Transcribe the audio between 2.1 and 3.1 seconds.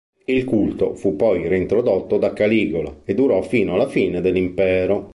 da Caligola,